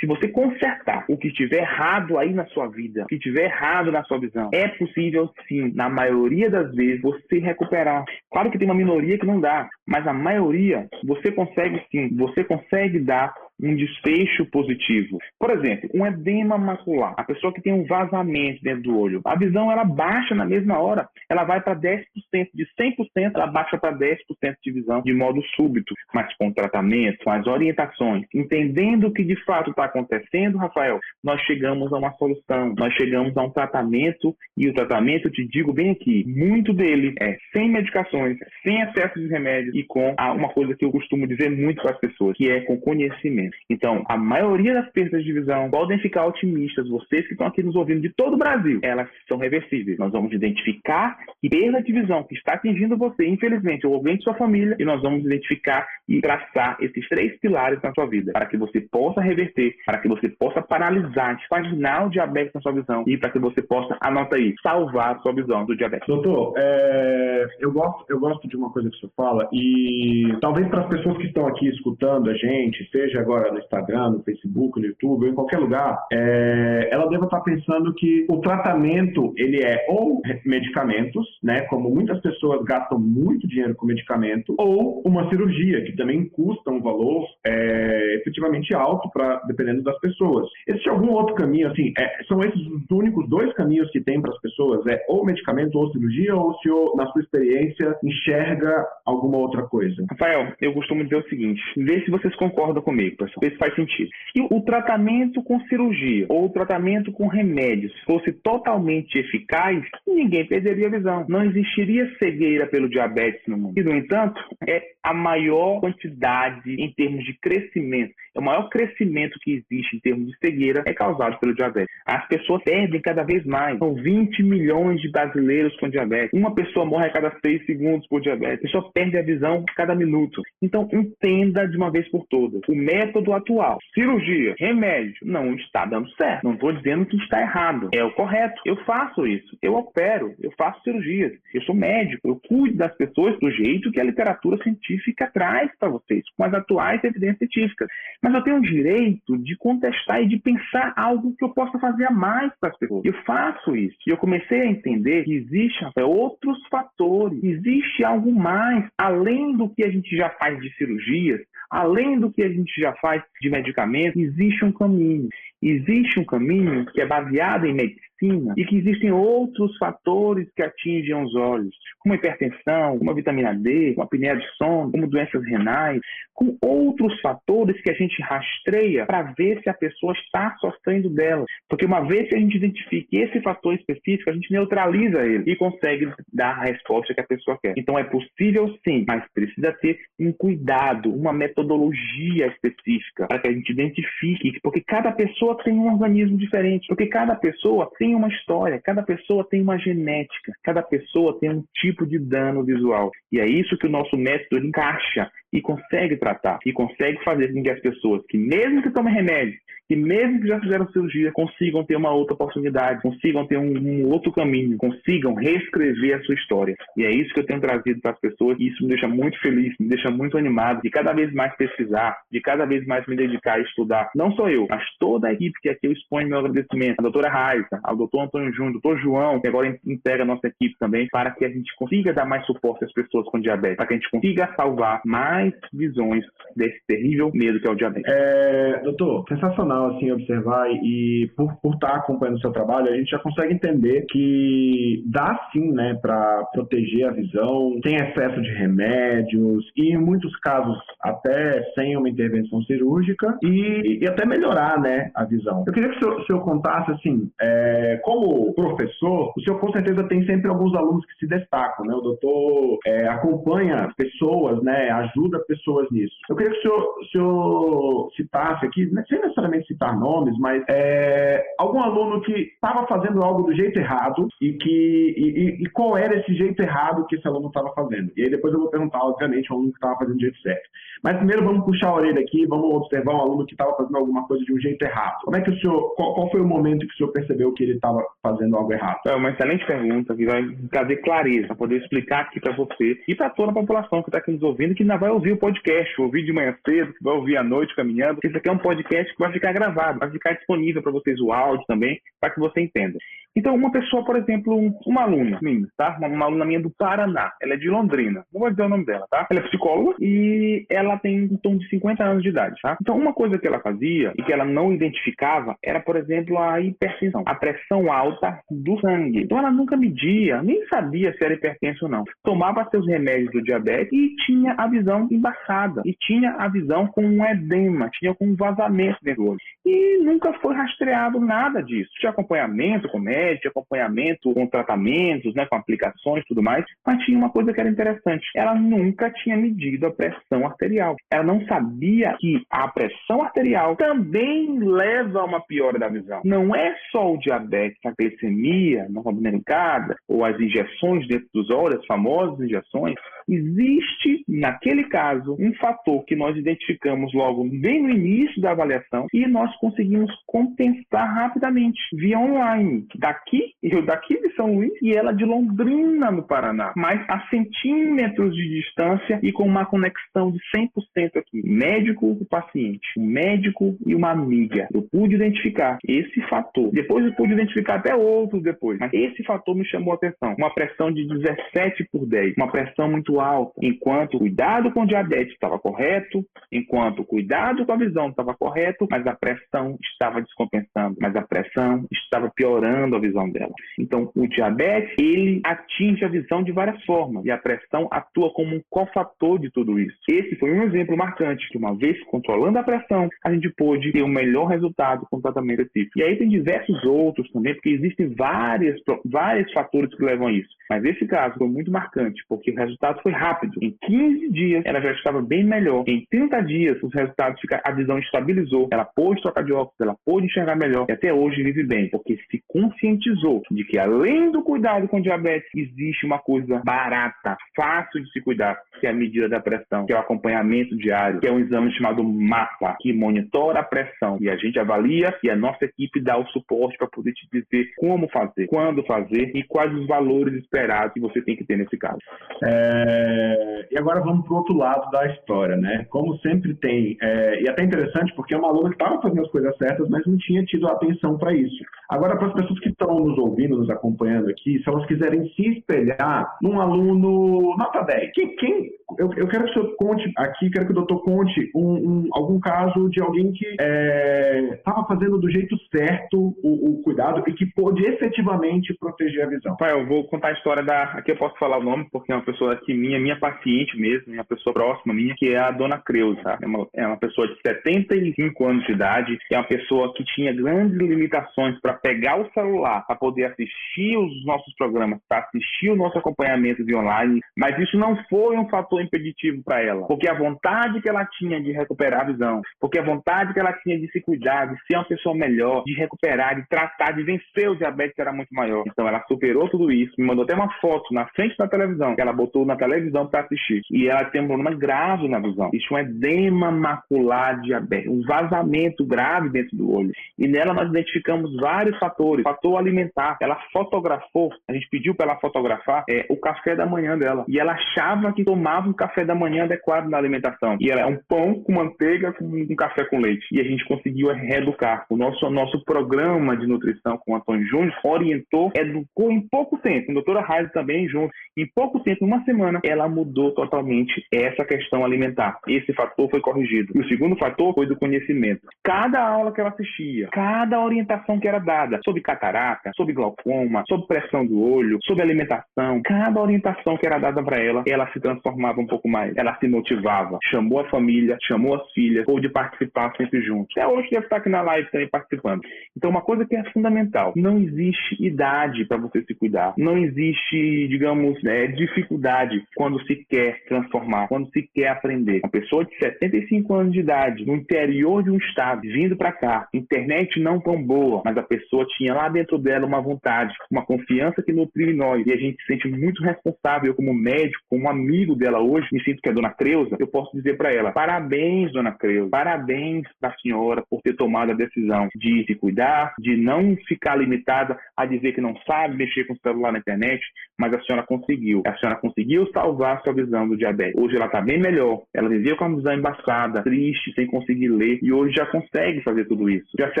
[0.00, 3.92] Se você consertar o que estiver errado aí na sua vida, o que estiver errado
[3.92, 8.04] na sua visão, é possível sim, na maioria das vezes, você recuperar.
[8.30, 12.42] Claro que tem uma minoria que não dá, mas a maioria você consegue sim, você
[12.44, 15.18] consegue dar um desfecho positivo.
[15.38, 19.36] Por exemplo, um edema macular, a pessoa que tem um vazamento dentro do olho, a
[19.36, 23.96] visão ela baixa na mesma hora, ela vai para 10%, de 100% ela baixa para
[23.96, 24.16] 10%
[24.62, 29.36] de visão de modo súbito, mas com tratamento, com as orientações, entendendo o que de
[29.44, 34.34] fato está acontecendo, Rafael, nós chegamos a uma solução, nós chegamos a um tratamento.
[34.56, 39.18] E o tratamento, eu te digo bem aqui, muito dele é sem medicações, sem excesso
[39.18, 42.50] de remédios e com uma coisa que eu costumo dizer muito para as pessoas, que
[42.50, 43.43] é com conhecimento.
[43.68, 47.76] Então, a maioria das perdas de visão podem ficar otimistas, vocês que estão aqui nos
[47.76, 49.98] ouvindo de todo o Brasil, elas são reversíveis.
[49.98, 54.24] Nós vamos identificar que perda de visão que está atingindo você, infelizmente, ou alguém de
[54.24, 58.46] sua família, e nós vamos identificar e traçar esses três pilares na sua vida, para
[58.46, 63.04] que você possa reverter, para que você possa paralisar, espaginar o diabetes na sua visão
[63.06, 66.06] e para que você possa, anota aí, salvar a sua visão do diabetes.
[66.06, 70.82] Doutor, é, eu, gosto, eu gosto de uma coisa que senhor fala e talvez para
[70.82, 74.86] as pessoas que estão aqui escutando a gente, seja agora no Instagram, no Facebook, no
[74.86, 79.86] YouTube, ou em qualquer lugar, é, ela deva estar pensando que o tratamento ele é
[79.88, 85.96] ou medicamentos, né, como muitas pessoas gastam muito dinheiro com medicamento, ou uma cirurgia que
[85.96, 90.48] também custa um valor é, efetivamente alto para dependendo das pessoas.
[90.66, 91.92] Existe algum outro caminho assim?
[91.98, 94.86] É, são esses os únicos dois caminhos que tem para as pessoas?
[94.86, 100.04] É ou medicamento ou cirurgia ou senhor, na sua experiência, enxerga alguma outra coisa?
[100.10, 104.10] Rafael, eu costumo dizer o seguinte: vê se vocês concordam comigo, se faz sentido.
[104.32, 110.88] Se o tratamento com cirurgia ou o tratamento com remédios fosse totalmente eficaz, ninguém perderia
[110.88, 111.26] a visão.
[111.28, 113.78] Não existiria cegueira pelo diabetes no mundo.
[113.78, 118.14] E, no entanto, é a maior quantidade em termos de crescimento.
[118.36, 121.94] O maior crescimento que existe em termos de cegueira é causado pelo diabetes.
[122.04, 123.78] As pessoas perdem cada vez mais.
[123.78, 126.32] São 20 milhões de brasileiros com diabetes.
[126.32, 128.58] Uma pessoa morre a cada 6 segundos por diabetes.
[128.58, 130.42] A pessoa perde a visão a cada minuto.
[130.60, 132.60] Então, entenda de uma vez por todas.
[132.68, 136.42] O método atual, cirurgia, remédio, não está dando certo.
[136.42, 137.90] Não estou dizendo que está errado.
[137.94, 138.60] É o correto.
[138.66, 139.56] Eu faço isso.
[139.62, 140.34] Eu opero.
[140.42, 141.32] Eu faço cirurgias.
[141.52, 142.28] Eu sou médico.
[142.28, 146.52] Eu cuido das pessoas do jeito que a literatura científica traz para vocês, com as
[146.52, 147.88] atuais evidências científicas.
[148.24, 152.06] Mas eu tenho o direito de contestar e de pensar algo que eu possa fazer
[152.06, 153.04] a mais para as pessoas.
[153.04, 153.98] Eu faço isso.
[154.06, 157.38] E eu comecei a entender que existem outros fatores.
[157.44, 162.42] Existe algo mais, além do que a gente já faz de cirurgias, além do que
[162.42, 165.28] a gente já faz de medicamentos, existe um caminho.
[165.64, 171.14] Existe um caminho que é baseado em medicina e que existem outros fatores que atingem
[171.14, 176.00] os olhos, como hipertensão, como vitamina D, como apneia de sono, como doenças renais,
[176.34, 181.44] com outros fatores que a gente rastreia para ver se a pessoa está sofrendo dela.
[181.68, 185.56] Porque uma vez que a gente identifique esse fator específico, a gente neutraliza ele e
[185.56, 187.74] consegue dar a resposta que a pessoa quer.
[187.76, 193.52] Então é possível sim, mas precisa ter um cuidado, uma metodologia específica para que a
[193.52, 198.28] gente identifique, porque cada pessoa pessoa tem um organismo diferente, porque cada pessoa tem uma
[198.28, 203.10] história, cada pessoa tem uma genética, cada pessoa tem um tipo de dano visual.
[203.30, 207.62] E é isso que o nosso método encaixa e consegue tratar, e consegue fazer com
[207.62, 209.56] que as pessoas que, mesmo que tomem remédio,
[209.88, 214.08] que mesmo que já fizeram cirurgia, consigam ter uma outra oportunidade, consigam ter um, um,
[214.08, 216.74] outro caminho, consigam reescrever a sua história.
[216.96, 219.38] E é isso que eu tenho trazido para as pessoas e isso me deixa muito
[219.40, 223.16] feliz, me deixa muito animado de cada vez mais pesquisar, de cada vez mais me
[223.16, 224.10] dedicar a estudar.
[224.14, 227.28] Não só eu, mas toda a equipe que aqui eu exponho meu agradecimento, a doutora
[227.28, 231.30] Raiza, ao doutor Antônio Júnior, doutor João, que agora integra a nossa equipe também, para
[231.32, 234.10] que a gente consiga dar mais suporte às pessoas com diabetes, para que a gente
[234.10, 236.24] consiga salvar mais visões
[236.56, 238.10] desse terrível medo que é o diabetes.
[238.12, 243.10] É, doutor, sensacional assim observar e por, por estar acompanhando o seu trabalho, a gente
[243.10, 249.64] já consegue entender que dá sim, né, para proteger a visão, tem excesso de remédios
[249.76, 255.24] e em muitos casos até sem uma intervenção cirúrgica e, e até melhorar, né, a
[255.24, 255.64] visão.
[255.66, 259.72] Eu queria que o senhor, o senhor contasse assim, é, como professor, o senhor com
[259.72, 261.94] certeza tem sempre alguns alunos que se destacam, né?
[261.94, 266.14] O doutor é, acompanha pessoas, né, ajuda pessoas nisso.
[266.28, 270.62] Eu queria que o senhor, o senhor citasse aqui, né, sem necessariamente citar nomes, mas
[270.68, 275.96] é, algum aluno que estava fazendo algo do jeito errado e que e, e, qual
[275.96, 278.12] era esse jeito errado que esse aluno estava fazendo.
[278.16, 280.68] E aí depois eu vou perguntar, obviamente, ao aluno que estava fazendo do jeito certo.
[281.02, 284.26] Mas primeiro vamos puxar a orelha aqui, vamos observar um aluno que estava fazendo alguma
[284.26, 285.18] coisa de um jeito errado.
[285.24, 287.64] Como é que o senhor, qual, qual foi o momento que o senhor percebeu que
[287.64, 289.00] ele estava fazendo algo errado?
[289.06, 293.30] É uma excelente pergunta que vai trazer clareza, poder explicar aqui para você e para
[293.30, 296.24] toda a população que está aqui nos ouvindo, que ainda vai ouvir o podcast, ouvir
[296.24, 298.18] de manhã cedo, que vai ouvir à noite caminhando.
[298.22, 301.32] Esse aqui é um podcast que vai ficar gravado, vai ficar disponível para vocês o
[301.32, 302.98] áudio também, para que você entenda.
[303.36, 305.96] Então, uma pessoa, por exemplo, uma aluna minha, tá?
[305.98, 308.84] Uma, uma, aluna minha do Paraná, ela é de Londrina, não vou dizer o nome
[308.84, 309.26] dela, tá?
[309.28, 312.76] Ela é psicóloga e ela tem em torno de 50 anos de idade, tá?
[312.80, 316.60] Então, uma coisa que ela fazia e que ela não identificava era, por exemplo, a
[316.60, 319.22] hipertensão, a pressão alta do sangue.
[319.22, 322.04] Então, ela nunca media, nem sabia se era hipertenso ou não.
[322.22, 327.04] Tomava seus remédios do diabetes e tinha a visão embaçada, e tinha a visão com
[327.04, 329.38] um edema, tinha com um vazamento do olho.
[329.64, 331.90] E nunca foi rastreado nada disso.
[331.98, 337.30] Tinha acompanhamento com médico, acompanhamento com tratamentos, né, com aplicações tudo mais, mas tinha uma
[337.30, 338.26] coisa que era interessante.
[338.36, 340.96] Ela nunca tinha medido a pressão arterial.
[341.10, 346.20] Ela não sabia que a pressão arterial também leva a uma piora da visão.
[346.24, 351.86] Não é só o diabetes, a glicemia normodelicada ou as injeções dentro dos olhos, as
[351.86, 352.94] famosas injeções,
[353.28, 359.26] Existe, naquele caso, um fator que nós identificamos logo bem no início da avaliação e
[359.26, 362.86] nós conseguimos compensar rapidamente via online.
[362.96, 368.34] Daqui, eu daqui de São Luís e ela de Londrina, no Paraná, mas a centímetros
[368.34, 371.42] de distância e com uma conexão de 100% aqui.
[371.44, 374.68] Médico e paciente, um médico e uma amiga.
[374.72, 376.70] Eu pude identificar esse fator.
[376.72, 380.34] Depois eu pude identificar até outros depois, mas esse fator me chamou a atenção.
[380.38, 384.82] Uma pressão de 17 por 10, uma pressão muito muito alta, enquanto o cuidado com
[384.82, 389.76] o diabetes estava correto, enquanto o cuidado com a visão estava correto, mas a pressão
[389.82, 393.52] estava descompensando, mas a pressão estava piorando a visão dela.
[393.78, 398.56] Então, o diabetes, ele atinge a visão de várias formas e a pressão atua como
[398.56, 399.96] um cofator de tudo isso.
[400.08, 404.02] Esse foi um exemplo marcante, que uma vez controlando a pressão, a gente pôde ter
[404.02, 405.98] um melhor resultado com o tratamento típico.
[405.98, 410.48] E aí tem diversos outros também, porque existem várias, vários fatores que levam a isso.
[410.68, 413.52] Mas esse caso foi muito marcante, porque o resultado foi rápido.
[413.60, 415.84] Em 15 dias, ela já estava bem melhor.
[415.86, 418.68] Em 30 dias, os resultados ficaram, a visão estabilizou.
[418.72, 420.86] Ela pôde trocar de óculos, ela pôde enxergar melhor.
[420.88, 425.50] E até hoje vive bem, porque se conscientizou de que, além do cuidado com diabetes,
[425.54, 429.92] existe uma coisa barata, fácil de se cuidar, que é a medida da pressão, que
[429.92, 434.16] é o acompanhamento diário, que é um exame chamado MAPA, que monitora a pressão.
[434.18, 437.68] E a gente avalia e a nossa equipe dá o suporte para poder te dizer
[437.76, 441.76] como fazer, quando fazer e quais os valores esperados que você tem que ter nesse
[441.76, 441.98] caso.
[442.42, 442.93] É...
[442.94, 445.86] É, e agora vamos para o outro lado da história, né?
[445.90, 449.30] Como sempre tem, é, e até interessante porque é uma aluna que estava fazendo as
[449.30, 451.64] coisas certas, mas não tinha tido atenção para isso.
[451.88, 455.58] Agora, para as pessoas que estão nos ouvindo, nos acompanhando aqui, se elas quiserem se
[455.58, 460.50] espelhar num aluno nota 10, quem, quem eu, eu, quero que o senhor conte aqui,
[460.50, 465.18] quero que o doutor conte um, um, algum caso de alguém que estava é, fazendo
[465.18, 469.56] do jeito certo o, o, cuidado e que pôde efetivamente proteger a visão.
[469.60, 470.84] Eu vou contar a história da.
[470.84, 474.12] Aqui eu posso falar o nome, porque é uma pessoa que minha, minha paciente mesmo,
[474.12, 476.22] uma pessoa próxima minha, que é a dona Creuza.
[476.22, 476.38] Tá?
[476.40, 480.32] É, uma, é uma pessoa de 75 anos de idade, é uma pessoa que tinha
[480.32, 485.76] grandes limitações para pegar o celular, para poder assistir os nossos programas, para assistir o
[485.76, 490.14] nosso acompanhamento de online, mas isso não foi um fator impeditivo para ela, porque a
[490.14, 493.90] vontade que ela tinha de recuperar a visão, porque a vontade que ela tinha de
[493.90, 497.98] se cuidar, de ser uma pessoa melhor, de recuperar, de tratar, de vencer o diabetes
[497.98, 498.64] era muito maior.
[498.66, 502.00] Então ela superou tudo isso, me mandou até uma foto na frente da televisão, que
[502.00, 502.73] ela botou na televisão
[503.10, 503.62] para assistir.
[503.70, 505.50] E ela tem um problema grave na visão.
[505.52, 509.92] Isso é um edema macular diabético, um vazamento grave dentro do olho.
[510.18, 512.22] E nela nós identificamos vários fatores.
[512.22, 513.16] Fator alimentar.
[513.20, 517.24] Ela fotografou, a gente pediu para ela fotografar é, o café da manhã dela.
[517.28, 520.56] E ela achava que tomava um café da manhã adequado na alimentação.
[520.60, 523.26] E ela é um pão com manteiga com um café com leite.
[523.32, 524.86] E a gente conseguiu reeducar.
[524.88, 529.90] O nosso, nosso programa de nutrição com o Antônio Júnior orientou, educou em pouco tempo.
[529.90, 531.12] A doutora Raiz também junto.
[531.36, 535.38] Em pouco tempo, uma semana, ela mudou totalmente essa questão alimentar.
[535.46, 536.72] Esse fator foi corrigido.
[536.74, 538.42] E o segundo fator foi do conhecimento.
[538.62, 543.86] Cada aula que ela assistia, cada orientação que era dada sobre catarata, sobre glaucoma, sobre
[543.86, 548.60] pressão do olho, sobre alimentação, cada orientação que era dada para ela, ela se transformava
[548.60, 549.14] um pouco mais.
[549.16, 553.54] Ela se motivava, chamou a família, chamou as filhas, ou de participar sempre juntos.
[553.56, 555.42] Até hoje deve estar aqui na live também participando.
[555.76, 559.54] Então, uma coisa que é fundamental: não existe idade para você se cuidar.
[559.56, 565.20] Não existe, digamos, né, dificuldade quando se quer transformar, quando se quer aprender.
[565.22, 569.48] Uma pessoa de 75 anos de idade, no interior de um estado, vindo para cá,
[569.52, 574.22] internet não tão boa, mas a pessoa tinha lá dentro dela uma vontade, uma confiança
[574.22, 575.06] que nutriu nós.
[575.06, 579.00] E a gente se sente muito responsável como médico, como amigo dela hoje, me sinto
[579.02, 583.10] que é a dona Creuza, eu posso dizer para ela: parabéns, dona Creuza, parabéns para
[583.10, 587.86] a senhora por ter tomado a decisão de se cuidar, de não ficar limitada a
[587.86, 590.02] dizer que não sabe mexer com o celular na internet,
[590.38, 591.42] mas a senhora conseguiu.
[591.46, 593.80] A senhora conseguiu salvar sua visão do diabetes.
[593.80, 594.82] Hoje ela está bem melhor.
[594.92, 599.06] Ela vivia com a visão embaçada, triste, sem conseguir ler, e hoje já consegue fazer
[599.06, 599.46] tudo isso.
[599.58, 599.80] Já se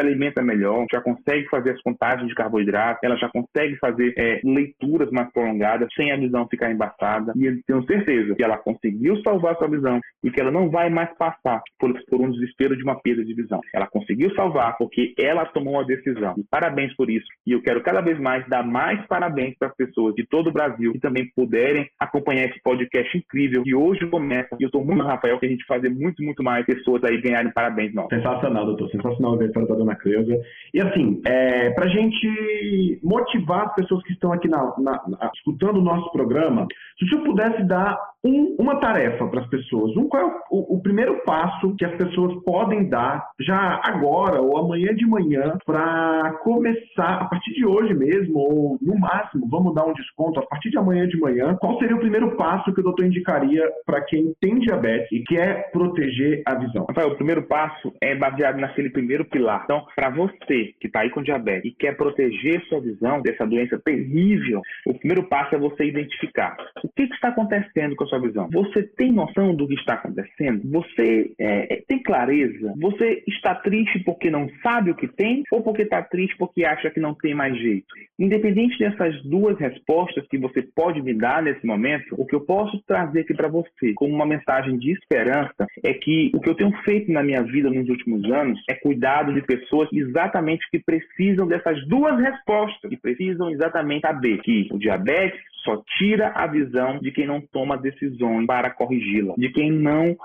[0.00, 5.10] alimenta melhor, já consegue fazer as contagens de carboidrato, ela já consegue fazer é, leituras
[5.10, 7.32] mais prolongadas sem a visão ficar embaçada.
[7.36, 10.88] E eu tenho certeza que ela conseguiu salvar sua visão e que ela não vai
[10.88, 13.60] mais passar por, por um desespero de uma perda de visão.
[13.74, 16.34] Ela conseguiu salvar porque ela tomou a decisão.
[16.38, 17.26] E parabéns por isso.
[17.46, 20.52] E eu quero cada vez mais dar mais parabéns para as pessoas de todo o
[20.52, 24.56] Brasil que também puderem acompanhar esse podcast incrível que hoje começa.
[24.58, 27.52] E eu estou muito, Rafael, que a gente fazer muito, muito mais pessoas aí ganharem
[27.52, 28.10] parabéns nossos.
[28.10, 28.90] Sensacional, doutor.
[28.90, 30.40] Sensacional a história da dona Cleusa.
[30.72, 35.30] E assim, é, para a gente motivar as pessoas que estão aqui na, na, na,
[35.34, 36.66] escutando o nosso programa,
[36.98, 40.76] se o senhor pudesse dar um, uma tarefa para as pessoas, um, qual é o,
[40.76, 46.32] o, primeiro passo que as pessoas podem dar já agora ou amanhã de manhã para
[46.42, 50.70] começar, a partir de hoje mesmo, ou no máximo, vamos dar um desconto a partir
[50.70, 54.34] de amanhã de manhã, qual seria o primeiro passo que o doutor indicaria para quem
[54.40, 56.86] tem diabetes e quer proteger a visão?
[56.88, 59.62] Rafael, o primeiro passo é baseado naquele primeiro pilar.
[59.64, 63.78] Então, para você que está aí com diabetes e quer proteger sua visão dessa doença
[63.84, 68.13] terrível, o primeiro passo é você identificar o que, que está acontecendo com a sua
[68.18, 68.48] visão.
[68.52, 70.62] Você tem noção do que está acontecendo?
[70.70, 72.74] Você é, é tem clareza?
[72.76, 76.90] Você está triste porque não sabe o que tem ou porque está triste porque acha
[76.90, 77.86] que não tem mais jeito?
[78.18, 82.80] Independente dessas duas respostas que você pode me dar nesse momento, o que eu posso
[82.86, 86.72] trazer aqui para você como uma mensagem de esperança é que o que eu tenho
[86.82, 91.86] feito na minha vida nos últimos anos é cuidado de pessoas exatamente que precisam dessas
[91.86, 97.26] duas respostas, que precisam exatamente saber que o diabetes só tira a visão de quem
[97.26, 100.16] não toma decisões para corrigi-la, de quem não,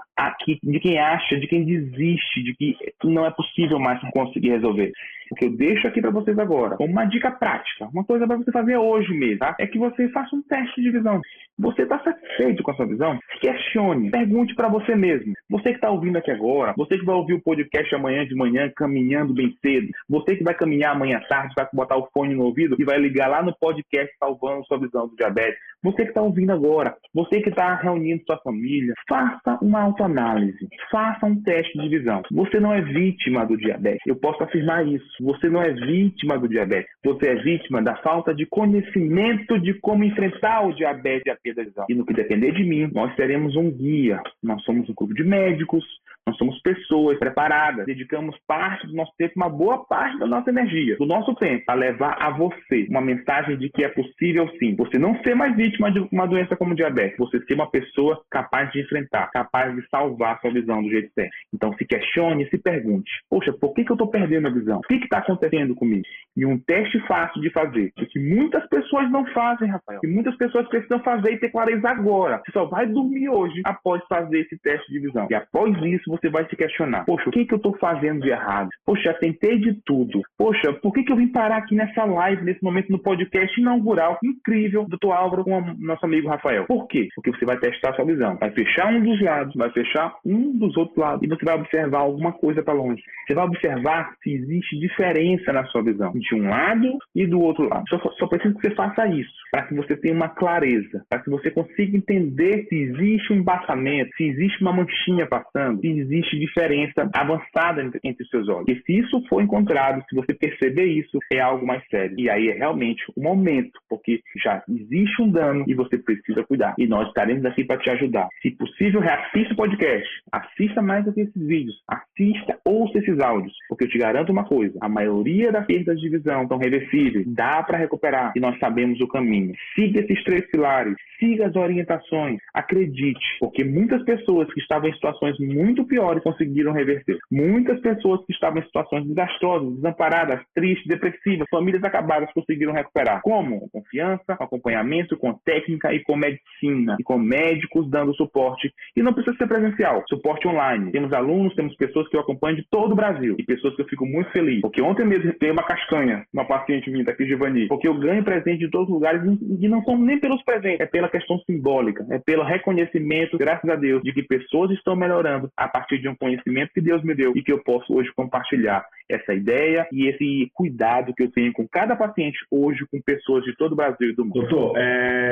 [0.64, 4.92] de quem acha, de quem desiste, de que não é possível mais conseguir resolver.
[5.32, 8.52] O que eu deixo aqui para vocês agora, uma dica prática, uma coisa para você
[8.52, 9.56] fazer hoje mesmo, tá?
[9.60, 11.22] é que você faça um teste de visão.
[11.58, 13.20] Você está satisfeito com a sua visão?
[13.42, 15.34] Questione, pergunte para você mesmo.
[15.50, 18.72] Você que está ouvindo aqui agora, você que vai ouvir o podcast amanhã de manhã,
[18.76, 22.46] caminhando bem cedo, você que vai caminhar amanhã à tarde, vai botar o fone no
[22.46, 25.60] ouvido e vai ligar lá no podcast salvando sua visão do diabetes.
[25.82, 31.26] Você que está ouvindo agora, você que está reunindo sua família, faça uma autoanálise, faça
[31.26, 32.22] um teste de visão.
[32.32, 35.06] Você não é vítima do diabetes, eu posso afirmar isso.
[35.22, 40.04] Você não é vítima do diabetes, você é vítima da falta de conhecimento de como
[40.04, 41.86] enfrentar o diabetes e a perda de visão.
[41.90, 44.22] E no que depender de mim, nós teremos um guia.
[44.44, 45.86] Nós somos um grupo de médicos,
[46.28, 50.96] nós somos pessoas preparadas, dedicamos parte do nosso tempo, uma boa parte da nossa energia,
[50.98, 54.76] do nosso tempo, a levar a você uma mensagem de que é possível sim.
[54.76, 58.72] Você não ser mais vítima de uma doença como diabetes, você ser uma pessoa capaz
[58.72, 61.32] de enfrentar, capaz de salvar sua visão do jeito certo.
[61.54, 64.80] Então se questione, se pergunte: poxa, por que, que eu estou perdendo a visão?
[64.80, 66.04] O que está acontecendo comigo?
[66.36, 70.68] E um teste fácil de fazer, que muitas pessoas não fazem, Rafael, que muitas pessoas
[70.68, 72.42] precisam fazer e ter clareza agora.
[72.46, 75.28] Você só vai dormir hoje após fazer esse teste de visão.
[75.30, 78.30] E após isso, você vai se questionar: poxa, o que, que eu estou fazendo de
[78.30, 78.70] errado?
[78.86, 80.22] Poxa, tentei de tudo.
[80.38, 84.18] Poxa, por que, que eu vim parar aqui nessa live, nesse momento no podcast inaugural
[84.24, 85.12] incrível do Dr.
[85.12, 86.66] Álvaro com nosso amigo Rafael?
[86.66, 87.08] Por quê?
[87.16, 88.38] Porque você vai testar a sua visão.
[88.40, 92.00] Vai fechar um dos lados, vai fechar um dos outros lados e você vai observar
[92.00, 93.02] alguma coisa para longe.
[93.28, 97.68] Você vai observar se existe diferença na sua visão de um lado e do outro
[97.68, 97.84] lado.
[97.90, 101.30] Só, só preciso que você faça isso para que você tenha uma clareza, para que
[101.30, 107.10] você consiga entender se existe um embaçamento, se existe uma manchinha passando, se existe diferença
[107.14, 108.68] avançada entre, entre os seus olhos.
[108.70, 112.16] E se isso for encontrado, se você perceber isso, é algo mais sério.
[112.20, 116.76] E aí é realmente o momento, porque já existe um dano e você precisa cuidar.
[116.78, 118.28] E nós estaremos aqui para te ajudar.
[118.42, 123.86] Se possível, reassista o podcast, assista mais que esses vídeos, assista, ouça esses áudios, porque
[123.86, 127.78] eu te garanto uma coisa: a maioria das perdas de visão são reversíveis, dá para
[127.78, 129.54] recuperar e nós sabemos o caminho.
[129.76, 135.38] Siga esses três pilares, siga as orientações, acredite, porque muitas pessoas que estavam em situações
[135.40, 137.18] muito piores conseguiram reverter.
[137.32, 143.22] Muitas pessoas que estavam em situações desastrosas, desamparadas, tristes, depressivas, famílias acabadas conseguiram recuperar.
[143.22, 143.60] Como?
[143.60, 148.72] Com confiança, com acompanhamento, com técnica e com medicina, e com médicos dando suporte.
[148.96, 150.92] E não precisa ser presencial, suporte online.
[150.92, 153.88] Temos alunos, temos pessoas que eu acompanho de todo o Brasil e pessoas que eu
[153.88, 154.62] fico muito feliz.
[154.62, 158.60] Porque ontem mesmo tem uma castanha, uma paciente minha daqui, Giovanni, porque eu ganho presente
[158.60, 159.22] de todos os lugares
[159.60, 163.76] e não são nem pelos presentes, é pela questão simbólica, é pelo reconhecimento, graças a
[163.76, 167.34] Deus, de que pessoas estão melhorando a partir de um conhecimento que Deus me deu
[167.36, 171.68] e que eu posso hoje compartilhar essa ideia e esse cuidado que eu tenho com
[171.68, 174.42] cada paciente hoje, com pessoas de todo o Brasil e do mundo.
[174.42, 175.29] Doutor, é,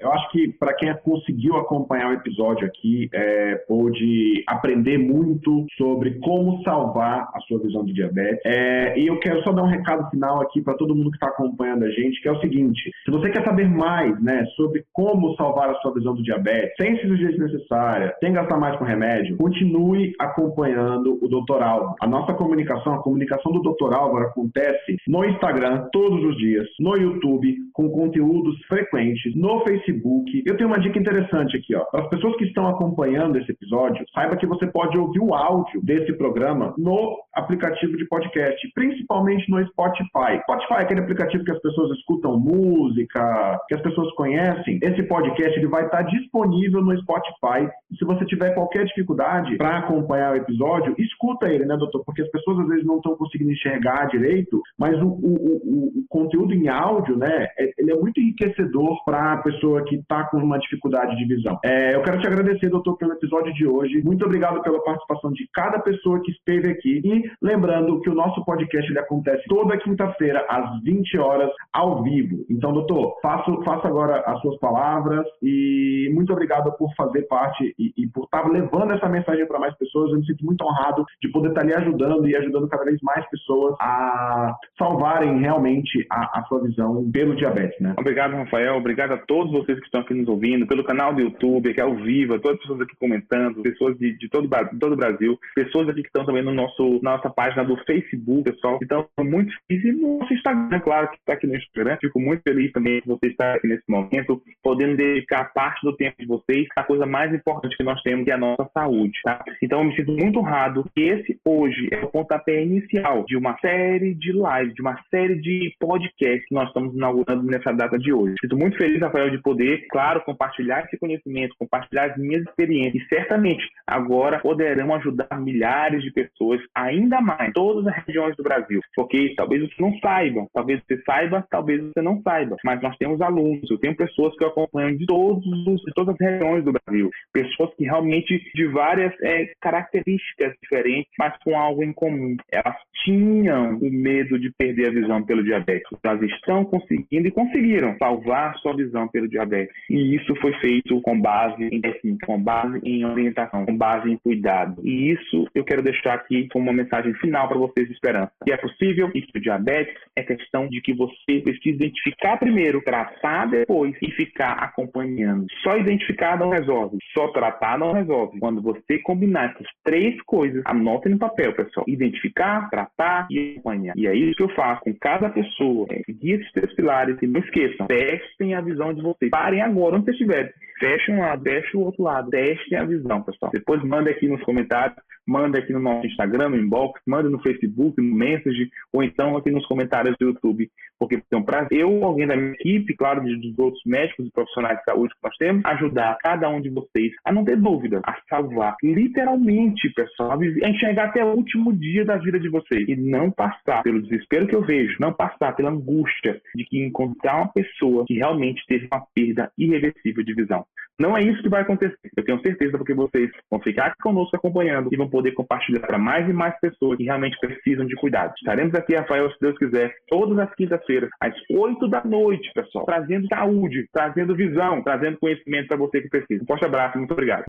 [0.00, 6.18] eu acho que para quem conseguiu acompanhar o episódio aqui, é, pôde aprender muito sobre
[6.20, 8.40] como salvar a sua visão de diabetes.
[8.44, 11.28] É, e eu quero só dar um recado final aqui para todo mundo que está
[11.28, 15.34] acompanhando a gente, que é o seguinte: se você quer saber mais né, sobre como
[15.36, 20.12] salvar a sua visão do diabetes, sem cirurgia desnecessária, sem gastar mais com remédio, continue
[20.18, 21.62] acompanhando o Dr.
[21.62, 21.94] Alvo.
[22.00, 23.94] A nossa comunicação, a comunicação do Dr.
[23.94, 30.42] Álvaro acontece no Instagram todos os dias, no YouTube, com conteúdos frequentes, no Facebook.
[30.46, 31.84] Eu tenho uma dica interessante aqui, ó.
[31.84, 35.80] Para as pessoas que estão acompanhando esse episódio, saiba que você pode ouvir o áudio
[35.82, 40.40] desse programa no aplicativo de podcast, principalmente no Spotify.
[40.42, 44.78] Spotify é aquele aplicativo que as pessoas escutam música, que as pessoas conhecem.
[44.82, 47.68] Esse podcast ele vai estar disponível no Spotify.
[47.98, 52.04] Se você tiver qualquer dificuldade para acompanhar o episódio, escuta ele, né, doutor?
[52.04, 56.04] Porque as pessoas às vezes não estão conseguindo enxergar direito, mas o, o, o, o
[56.08, 60.38] conteúdo em áudio, né, é, ele é muito enriquecedor para a pessoa que está com
[60.38, 61.58] uma dificuldade de visão.
[61.64, 64.02] É, eu quero te agradecer, doutor, pelo episódio de hoje.
[64.02, 67.00] Muito obrigado pela participação de cada pessoa que esteve aqui.
[67.04, 72.44] E lembrando que o nosso podcast ele acontece toda quinta-feira, às 20 horas, ao vivo.
[72.48, 77.92] Então, doutor, faço, faça agora as suas palavras e muito obrigado por fazer parte e,
[77.96, 80.12] e por estar levando essa mensagem para mais pessoas.
[80.12, 83.28] Eu me sinto muito honrado de poder estar lhe ajudando e ajudando cada vez mais
[83.28, 87.94] pessoas a salvarem realmente a, a sua visão pelo diabetes, né?
[87.98, 88.76] Obrigado, Rafael.
[88.76, 91.84] Obrigado a todos vocês que estão aqui nos ouvindo, pelo canal do YouTube, que é
[91.84, 94.48] ao vivo, todas as pessoas aqui comentando, pessoas de, de todo,
[94.78, 98.50] todo o Brasil, pessoas aqui que estão também no nosso, na nossa página do Facebook,
[98.50, 98.78] pessoal.
[98.82, 99.84] Então, muito feliz.
[99.84, 101.96] E no nosso Instagram, claro, que está aqui no Instagram.
[102.00, 106.16] Fico muito feliz também que você está aqui nesse momento, podendo dedicar parte do tempo
[106.18, 109.42] de vocês à coisa mais importante que nós temos, que é a nossa saúde, tá?
[109.62, 113.56] Então, eu me sinto muito honrado que esse hoje é o pontapé inicial de uma
[113.58, 118.12] série de lives, de uma série de podcasts que nós estamos inaugurando nessa data de
[118.12, 118.34] hoje.
[118.40, 123.08] Sinto muito feliz, Rafael, de poder, claro, compartilhar esse conhecimento, compartilhar as minhas experiências e
[123.08, 128.80] certamente agora poderão ajudar milhares de pessoas ainda mais, todas as regiões do Brasil.
[128.94, 133.20] Porque talvez você não saiba, talvez você saiba, talvez você não saiba, mas nós temos
[133.20, 136.72] alunos, eu tenho pessoas que eu acompanho de, todos os, de todas as regiões do
[136.72, 142.36] Brasil, pessoas que realmente de várias é, características diferentes, mas com algo em comum.
[142.50, 145.88] Elas tinham o medo de perder a visão pelo diabetes.
[146.02, 149.74] Elas estão conseguindo e conseguiram salvar sua visão pelo diabetes.
[149.88, 154.16] E isso foi feito com base em técnica, com base em orientação, com base em
[154.16, 154.80] cuidado.
[154.84, 158.32] E isso eu quero deixar aqui como uma mensagem final para vocês de esperança.
[158.44, 162.82] Que é possível e que o diabetes é questão de que você precisa identificar primeiro,
[162.82, 165.46] tratar depois e ficar acompanhando.
[165.62, 168.38] Só identificar não resolve, só tratar não resolve.
[168.38, 171.84] Quando você combinar essas três coisas, anote no papel, pessoal.
[171.88, 173.96] Identificar, tratar e acompanhar.
[173.96, 175.86] E é isso que eu faço com cada pessoa.
[175.90, 179.30] É, seguir esses três pilares e não esqueçam, testem a visão de vocês.
[179.30, 180.52] Parem agora onde vocês estiverem.
[180.80, 182.30] Feche um lado, feche o outro lado.
[182.30, 183.52] Testem a visão, pessoal.
[183.52, 184.96] Depois manda aqui nos comentários
[185.30, 189.50] manda aqui no nosso Instagram, no inbox, manda no Facebook, no Message, ou então aqui
[189.50, 190.68] nos comentários do YouTube,
[190.98, 194.78] porque é um prazer eu, alguém da minha equipe, claro, dos outros médicos e profissionais
[194.78, 198.16] de saúde que nós temos, ajudar cada um de vocês a não ter dúvida, a
[198.28, 203.30] salvar, literalmente, pessoal, a enxergar até o último dia da vida de vocês e não
[203.30, 208.04] passar pelo desespero que eu vejo, não passar pela angústia de que encontrar uma pessoa
[208.06, 210.64] que realmente teve uma perda irreversível de visão.
[211.00, 211.96] Não é isso que vai acontecer.
[212.14, 216.28] Eu tenho certeza porque vocês vão ficar conosco acompanhando e vão poder compartilhar para mais
[216.28, 218.34] e mais pessoas que realmente precisam de cuidado.
[218.36, 223.26] Estaremos aqui, Rafael, se Deus quiser, todas as quintas-feiras, às 8 da noite, pessoal, trazendo
[223.28, 226.42] saúde, trazendo visão, trazendo conhecimento para você que precisa.
[226.42, 227.46] Um forte abraço, muito obrigado.